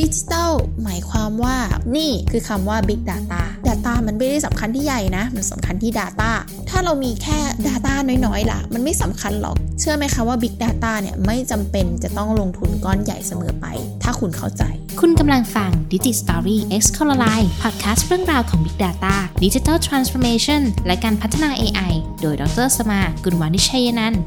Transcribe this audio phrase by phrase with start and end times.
[0.00, 0.52] ดิจิทัล
[0.84, 1.56] หมายความว่า
[1.96, 6.30] นี่คือคำว่า Big Data Data มันไม่ได้สำคัญที่ใหญ่นะ มันสำคัญที่ Data
[6.70, 7.94] ถ้าเรามีแค่ Data
[8.26, 13.66] น้อยๆล่ะ มันไม่สำคัญหรอก เชื่อไหมคะว่า Big Data เนี่ยไม่จำเป็นจะต้องลงทุนก้อนใหญ่เสมอไป
[14.02, 14.62] ถ้าคุณเข้าใจ
[15.00, 19.14] คุณกำลังฟัง Digi Story X c o l o r i e Podcast เรื่องราวของ Big Data
[19.44, 24.22] Digital Transformation และการพัฒนา AI โดยดรสมากุลวานิชัยนันท์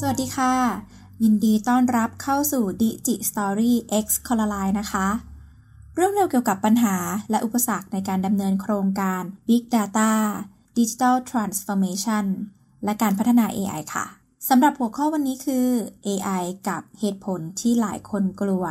[0.00, 3.72] สวัสดีค่ะ ยินดีต้อนรับเข้าสู่ Digi Story
[4.04, 5.08] X c o l o r i e นะคะ
[5.94, 6.96] เรื่องเร็วเกี่ยวกับปัญหา
[7.30, 10.12] และอุปสรรคในการดำเนินโครงการ Big Data
[10.76, 12.26] Digital Transformation
[12.84, 14.06] และการพัฒนา AI ค่ะ
[14.48, 15.66] สำหรับหัวข้อวันนี้คือ
[16.06, 18.64] AI กับเหตุผลที่หลายคนกลัว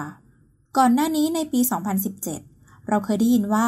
[0.77, 3.67] ก่อนหน้านี้ในปี 2017 เราเคยได้ยินว่า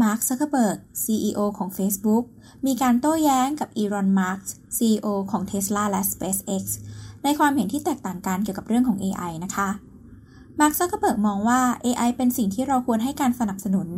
[0.00, 2.24] Mark Zuckerberg CEO ของ Facebook
[2.66, 4.40] มีการโต้แย้งกับอีรอนมาร์ก
[4.76, 6.64] CEO ของ Tesla และ SpaceX
[7.24, 9.68] ในความเห็นที่แตกต่างกันเกี่ยวกับเรื่องของ AI นะคะ
[10.58, 13.88] Mark Zuckerberg มองว่า AI เป็นสิ่งที่เราควรให้การสนับสนุน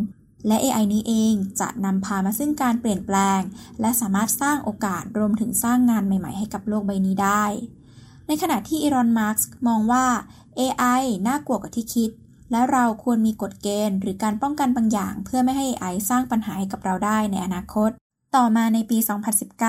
[0.47, 3.41] และ AI นี้เองจะนำพามาซึ่งการเปลี่ยนแปลง
[3.81, 7.45] และสามารถสร้างโอกาสรวมถึงสร้างงานใหม่ ๆ ให้กับโลกใบนี้ได้
[8.27, 10.05] ในขณะที่อีรอนมาร์กมองว่า
[10.59, 12.11] AI น่ากลัวกว่าที่คิด
[12.51, 17.91] และเราควรมีกฎเกณฑ์ หรือการป้องกันบางอย่าง เพื่อไม่ให้ AI สร้างปัญหาให้กับเราได้ในอนาคต
[18.37, 18.99] ต่อมาในปี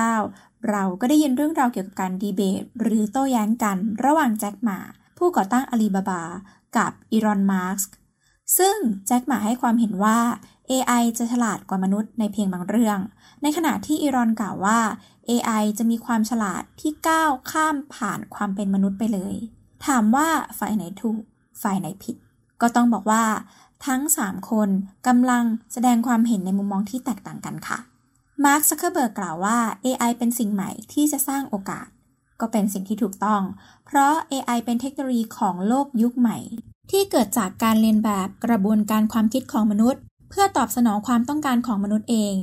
[0.02, 4.78] 2019 เราก็ได้ยินเรื่องราวเกี่ยวกับการดีเบต หรือโต้แย้งกันระหว่างแจ็คหมา
[5.18, 6.22] ผู้ก่อตั้งอาลีบาบา
[6.76, 7.80] กับอีรอนมาร์ก
[8.58, 10.18] ซึ่งแจ็คหมาให้ความเห็นว่า
[10.70, 12.98] AI จะฉลาดกว่ามนุษย์ในเพียงบางเรื่อง
[13.42, 14.78] ในขณะที่อีรอนกล่าวว่า
[15.30, 19.34] AI จะมีความฉลาดที่ก้าวข้ามผ่านความเป็นมนุษย์ไปเลย
[19.86, 21.20] ถามว่าฝ่ายไหนถูก
[21.62, 22.16] ฝ่ายไหนผิด
[22.60, 23.24] ก็ต้องบอกว่า
[23.86, 24.68] ทั้ง 3 คน
[25.06, 27.78] กำลังแสดงความเห็นในมุมมองที่แตกต่างกันค่ะ
[28.44, 31.86] มาร์คซักเคอร์เบิร์กกล่าวว่า AI เป็นสิ่งใหม่ที่จะสร้างโอกาส
[32.40, 33.42] ก็เป็นสิ่งที่ถูกต้อง
[33.86, 36.38] เพราะ AI เป็นเทคโนโลยีของโลกยุคใหม่
[36.90, 42.34] ที่เกิดจากการเลียนแบบกระบวนการความคิดของมนุษย์ เพื่อตอบสนองความต้องการของมนุษย์เอง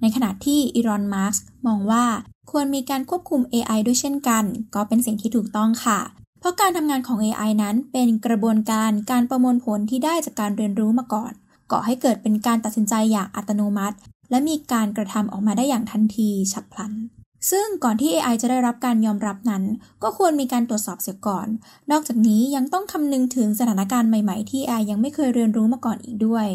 [0.00, 1.34] ในขณะที่อีลอนมัสก์
[1.66, 2.04] มองว่า
[2.50, 4.44] ควรมีการควบคุม AI ด้วยเช่นกัน
[4.74, 6.00] ก็เป็นสิ่งที่ถูกต้องค่ะ
[6.40, 11.32] เพราะการทำงานของ AI นั้นเป็นกระบวนการการประมวลผลที่ได้จากการเรียนรู้มาก่อน
[11.72, 13.96] ก่อให้เกิดเป็นการตัดสินใจอย่างอัตโนมัติ
[14.34, 16.92] และมีการกระทำออกมาได้อย่างทันทีฉับพลัน
[17.50, 19.62] ซึ่งก่อนที่ AI จะได้รับการยอมรับนั้น
[20.02, 21.46] ก็ควรมีการตรวจสอบเสียก่อน
[21.90, 26.46] นอกจากนี้ยังต้องคำนึงถึงสถานการณ์ใหม่ๆ ที่ AI ยังไม่เคยเรียนรู้มาก่อนอีกด้วย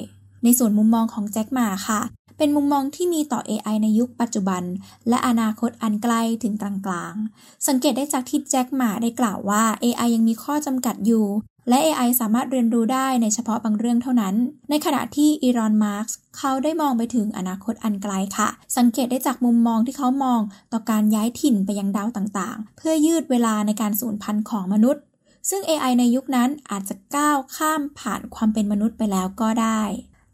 [0.43, 2.01] ในส่วนมุมมองของแจ็คหมาค่ะ
[2.37, 4.63] เป็นมุมมองที่มีต่อ AI ในยุคปัจจุบัน
[5.09, 11.25] และอนาคตอันใกล้ถึงกลางๆ สังเกตได้จากที่แจ็คหมาได้กล่าวว่า AI ยังมีข้อจำกัดอยู่
[11.69, 14.35] และ AI สามารถเรียนรู้ได้ในเฉพาะบางเรื่องเท่านั้น
[14.69, 16.07] ในขณะที่อีรอน มาร์ก
[16.37, 20.41] เขาได้มองไปถึงอนาคตอันไกลค่ะ สังเกตได้จากมุมมองที่เขามอง
[20.73, 25.03] ต่อการย้ายถิ่นไปยังดาวต่างๆ เพื่อยืดเวลาในการสูญพันธุ์ของมนุษย์
[25.49, 29.81] ซึ่ง AI ในยุคนั้นอาจจะก้าวข้ามผ่านความเป็นมนุษย์ไปแล้วก็ได้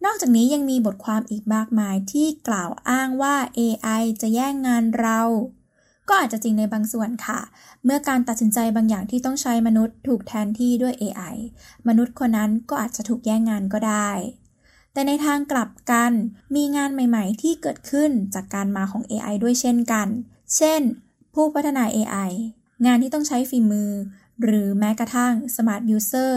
[0.06, 5.22] นอกจากนี้ยังมีบทความอีกมากมายที่กล่าวอ้างว่า AI จะแย่งงานเรา
[6.08, 7.40] ก็อาจจะจริงในบางส่วนค่ะ
[7.84, 11.36] เมื่อการตัดสินใจบางอย่างที่ต้องใช้มนุษย์ถูกแทนที่ด้วย AI
[11.88, 14.10] มนุษย์คนนั้นก็อาจจะถูกแย่งงานก็ได้
[14.94, 16.12] แต่ในทางกลับกัน
[16.56, 20.08] มีงานใหม่ ๆ ที่เกิดขึ้นจากการมาของ AI ด้วยเช่นกัน
[20.56, 20.82] เช่น
[21.34, 22.32] ผู้พัฒนา AI
[22.86, 23.92] งานที่ต้องใช้ฝีมือ
[24.42, 26.34] หรือแม้กระทั่ง Smart User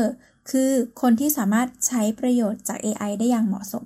[0.50, 0.70] คือ
[1.00, 3.84] คนที่สามารถใช้ประโยชน์จาก AI ได้อย่างเหมาะสม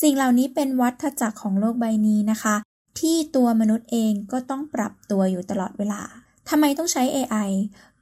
[0.00, 2.56] สิ่งเหล่านี้เป็นวัฏจักรของโลกใบนี้นะคะ
[3.00, 6.02] ที่ตัวมนุษย์เองก็ต้องปรับตัวอยู่ตลอดเวลา
[6.48, 7.50] ทำไมต้องใช้ AI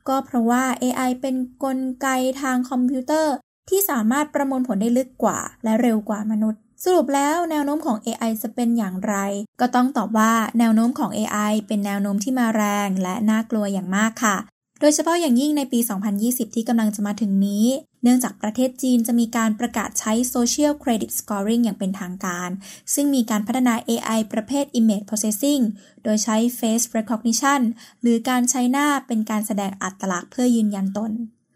[0.08, 2.08] ก็เพราะว่า AI เป็นนกลไก
[2.42, 3.34] ทางคอมพิวเตอร์
[3.70, 9.16] ที่สามารถประมวลผลได้ลึกกว่า และเร็วกว่ามนุษย์ สรุปแล้วแนวโน้มของ AI จะเป็นอย่างไร
[9.60, 14.36] ก็ต้องตอบว่าแนวโน้มของ AI เป็นแนวโน้มที่มาแรงและน่ากลัวอย่างมากค่ะ
[14.80, 15.78] โดยเฉพาะอย่างยิ่งในปี
[16.16, 17.66] 2020 ที่กำลังจะมาถึงนี้
[18.04, 22.50] เนื่องจากประเทศจีนจะมีการประกาศใช้ Social Credit Scoring อย่างเป็นทางการ
[22.94, 25.62] ซึ่งมีการพัฒนา AI ประเภท Image Processing
[26.04, 27.60] โดยใช้ Face Recognition
[28.00, 31.12] หรือการใช้หน้าเป็นการแสดงอัตลักษณ์เพื่อยืนยันตน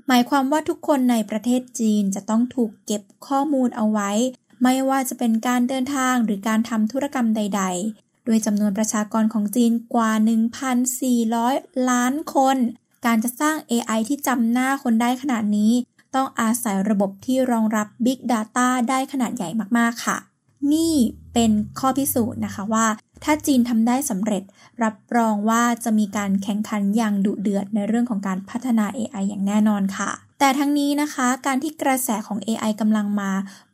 [0.09, 4.11] หมายความว่าทุกคนในประเทศจีนจะต้องถูกเก็บข้อมูลเอาไว้
[4.63, 10.11] ไม่ว่าจะเป็นการเดินทางหรือการทำธุรกรรมใดๆโดยจำนวนประชากรของจีนกว่า
[11.01, 12.57] 1,400 ล้านคน
[13.07, 15.73] การจะสร้าง AI ที่จำหน้าคนได้ขนาดนี้
[16.15, 20.19] ต้องอาศัยระบบที่รองรับ Big Data ได้ขนาดใหญ่มากๆค่ะ
[20.73, 20.95] นี่
[21.35, 22.87] เป็นข้อพิสูจน์นะคะว่า
[23.25, 24.43] ถ้าจีนทำได้สำเร็จ
[24.83, 30.11] รับรองว่าจะมีการแข่งขันอย่างดุเดือดในเรื่องของการพัฒนา AI อย่างแน่นอนค่ะ
[30.41, 33.31] แต่ทั้งนี้นะคะ การที่กระแสของ AI กำลังมา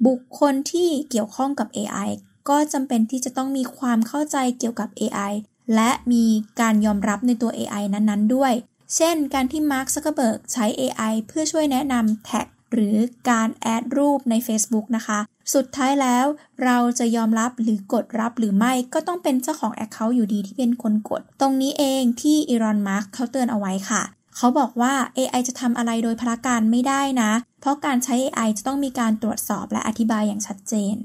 [0.07, 2.09] บุคคลที่เกี่ยวข้องกับ AI
[2.49, 5.33] ก็จำเป็นที่จะต้องมีความเข้าใจเกี่ยวกับ AI
[5.75, 6.25] และมี
[6.61, 8.53] การยอมรับในตัว AI นั้นๆ ด้วย
[8.97, 12.97] เช่น การที่มาร์คซักเกอร์เบิร์กใช้ AI เพื่อช่วยแนะนำแท็กหรือ
[13.31, 15.19] การ add รูปใน Facebook นะคะ
[15.55, 16.27] สุดท้ายแล้ว
[16.65, 24.03] เราจะยอมรับหรือกดรับหรือไม่ก็ต้องเป็นเจ้าของ Account อยู่ดีที่เป็นคนกด ตรงนี้เองที่อีลอนมัสก์เขาเตือนเอาไว้ค่ะ
[24.37, 30.97] เขาบอกว่า AI จะทำอะไรโดยพลการไม่ได้นะ เพราะการใช้ AI จะต้องมีการตรวจสอบและอธิบายอย่างชัดเจน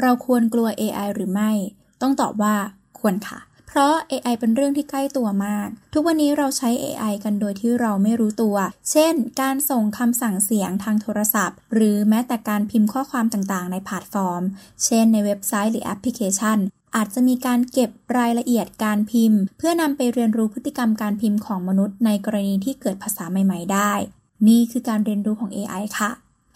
[0.00, 1.50] เราควรกลัว AI หรือไม่
[2.02, 2.54] ต้องตอบว่า
[2.98, 3.38] ควรค่ะ
[3.72, 8.56] เพราะ AI เป็นเรื่องที่ใกล้ตัวมาก ทุกวันนี้เราใช้ AI กันโดยที่เราไม่รู้ตัว
[8.90, 14.42] เช่น การส่งคำสั่งเสียงทางโทรศัพท์ หรือแม้แต่การพิมพ์ข้อความต่างๆ ในแพลตฟอร์ม
[14.84, 16.58] เช่น ในเว็บไซต์หรือแอปพลิเคชัน
[16.96, 23.92] อาจจะมีการเก็บรายละเอียดการพิมพ์ เพื่อนำไปเรียนรู้พฤติกรรมการพิมพ์ของมนุษย์ ในกรณีที่เกิดภาษาใหม่ ๆ ได้
[24.48, 26.10] นี่คือการเรียนรู้ของ AI ค่ะ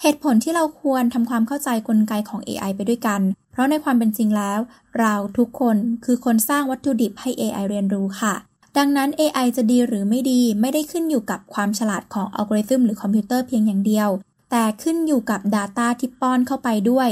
[0.06, 3.20] เหตุผลที่เราควรทำความเข้าใจกลไกของ AI ไปด้วยกัน
[3.52, 4.58] เพราะในความเป็นจริงแล้ว
[4.98, 8.34] เราทุกคนคือคนสร้างวัตถุดิบให้ AI เรียนรู้ค่ะ
[8.78, 14.08] ดังนั้น AI จะดีหรือไม่ดีไม่ได้ขึ้นอยู่กับความฉลาดของอัลกอริทึมหรือคอมพิวเตอร์เพียงอย่างเดียว
[14.50, 17.08] แต่ขึ้นอยู่กับ Data ที่ป้อนเข้าไปด้วย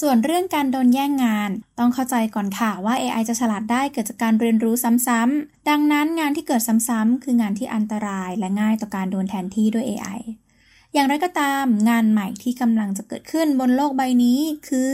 [0.00, 4.74] ส่วนเรื่องการโดนแย่งงาน ต้องเข้าใจก่อนค่ะว่า AI จะฉลาดได้เกิดจากการเรียนรู้
[5.06, 10.20] ซ้ำๆดังนั้นงานที่เกิดซ้ำๆคืองานที่อันตรายและง่ายต่อการโดนแทนที่ด้วย AI
[10.96, 14.92] อย่างไรก็ตามงานใหม่ที่กำลังจะเกิดขึ้นบนโลกใบนี้คือ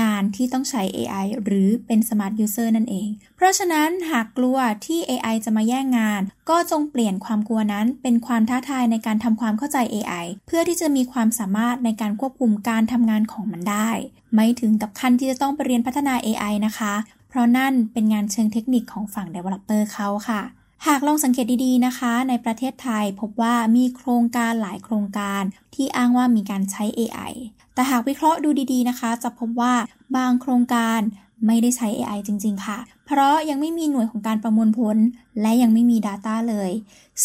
[0.00, 13.90] งานที่ต้องใช้ AI หรือเป็น Smart User นั่นเอง เพราะฉะนั้นหากกลัวที่ AI จะมาแย่งงาน ก็จงเปลี่ยนความกลัวนั้นเป็นความท้าทายในการทำความเข้าใจ AI เพื่อที่จะมีความสามารถในการควบคุมการทำงานของมันได้
[14.34, 16.94] ไม่ถึงกับขั้นที่จะต้องไปเรียนพัฒนา AI นะคะ
[17.28, 20.42] เพราะนั่นเป็นงานเชิงเทคนิคของฝั่ง Developer เขาค่ะ
[20.86, 25.42] หากลองสังเกตดีๆนะคะ ในประเทศไทยพบว่ามีโครงการหลายโครงการ
[25.74, 27.32] ที่อ้างว่ามีการใช้ AI
[27.74, 29.74] แต่หากวิเคราะห์ดูดีๆนะคะ จะพบว่า
[30.16, 31.00] บางโครงการ
[31.46, 34.96] ไม่ได้ใช้ AI จริง ๆ ค่ะ เพราะยังไม่มีหน่วยของการประมวลผล
[35.40, 36.70] และยังไม่มี Data เลย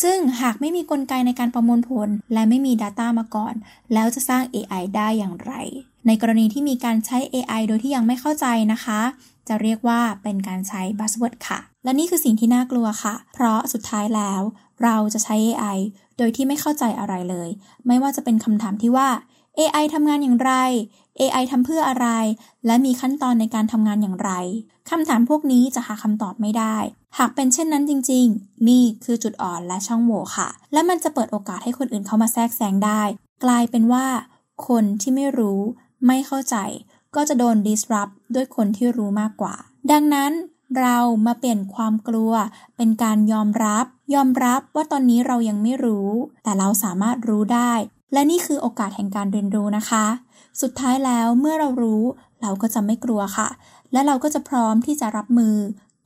[0.01, 3.53] ซึ่งหากไม่มีกลไกในการประมวลผล และไม่มี Data มาก่อน
[3.93, 5.53] แล้วจะสร้าง AI ได้อย่างไร
[6.07, 9.01] ในกรณีที่มีการใช้ AI โดยที่ยังไม่เข้าใจนะคะ
[9.49, 14.41] จะเรียกว่าเป็นการใช้ buzzword ค่ะ และนี่คือสิ่งที่น่ากลัวค่ะ เพราะสุดท้ายแล้ว
[14.83, 15.77] เราจะใช้ AI
[16.17, 17.49] โดยที่ไม่เข้าใจอะไรเลย
[17.87, 19.09] ไม่ว่าจะเป็นคำถามที่ว่า
[19.59, 20.53] AI ทำงานอย่างไร
[21.19, 22.07] AI ทำเพื่ออะไร
[22.65, 24.31] และมีขั้นตอนในการทำงานอย่างไร
[24.89, 26.75] คำถามพวกนี้จะหาคำตอบไม่ได้
[27.17, 33.01] หากเป็นเช่นนั้นจริง ๆ นี่คือจุดอ่อนและช่องโหว่ค่ะ และมันจะเปิดโอกาสให้คนอื่นเข้ามาแทรกแซงได้
[33.43, 34.05] กลายเป็นว่า
[34.67, 35.59] คนที่ไม่รู้
[36.07, 36.55] ไม่เข้าใจ
[37.15, 39.56] ก็จะโดน disrupt ด้วยคนที่รู้มากกว่า
[39.91, 40.31] ดังนั้น
[40.79, 42.33] เรามาเปลี่ยนความกลัว
[42.77, 43.85] เป็นการยอมรับ
[44.15, 46.09] ยอมรับว่าตอนนี้เรายังไม่รู้
[46.44, 47.73] แต่เราสามารถรู้ได้
[48.13, 50.06] และนี่คือโอกาสแห่งการเรียนรู้นะคะ
[50.61, 52.03] สุดท้ายแล้วเมื่อเรารู้
[52.41, 53.50] เราก็จะไม่กลัวค่ะ
[53.91, 55.56] และเราก็จะพร้อมที่จะรับมือ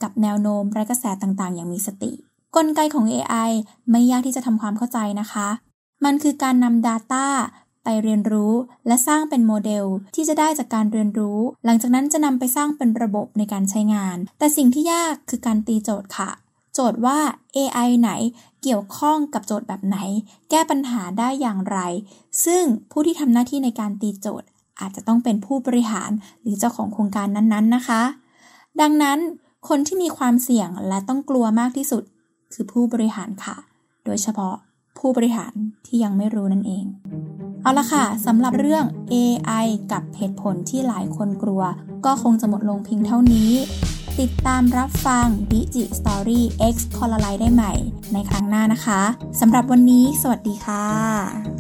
[0.04, 2.12] กับแนวโน้มและกระแสต่างๆ อย่างมีสติ
[2.56, 3.52] กลไกของ AI
[3.92, 5.48] ไม่ยากที่จะทำความเข้าใจนะคะ
[6.06, 7.26] มันคือการนำ Data
[7.84, 8.54] ไปเรียนรู้
[8.88, 9.86] และสร้างเป็นโมเดล
[10.16, 16.30] ที่จะได้จากการเรียนรู้ หลังจากนั้นจะนำไปสร้างเป็นระบบในการใช้งาน แต่สิ่งที่ยากคือการตีโจทย์ค่ะ
[16.74, 17.20] โจทย์ว่า
[17.56, 18.12] AI ไหน
[18.62, 19.98] เกี่ยวข้องกับโจทย์แบบไหน
[20.50, 21.80] แก้ปัญหาได้อย่างไร
[22.46, 24.48] ซึ่งผู้ที่ทำหน้าที่ในการตีโจทย์
[24.80, 28.02] อาจจะต้องเป็นผู้บริหารหรือเจ้าของโครงการนั้นๆนะคะ
[28.82, 29.20] ดังนั้น
[29.70, 32.04] คนที่มีความเสี่ยงและต้องกลัวมากที่สุด
[32.54, 33.56] คือผู้บริหารค่ะ
[34.06, 34.56] โดยเฉพาะ
[34.98, 35.54] ผู้บริหาร
[35.86, 36.86] ที่ยังไม่รู้นั่นเอง
[37.64, 41.64] เอาละค่ะสำหรับเรื่อง AI กับเหตุผลที่หลายคนกลัว
[42.06, 43.52] ก็คงจะหมดลงเพียงเท่านี้
[44.20, 46.42] ติดตามรับฟัง Digi Story
[46.74, 47.74] X คอลไลได้ใหม่
[48.14, 49.02] ในครั้งหน้านะคะ
[49.40, 51.53] สำหรับวันนี้ สวัสดีค่ะ